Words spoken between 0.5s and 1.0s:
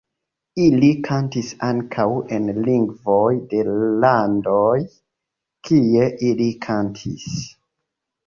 Ili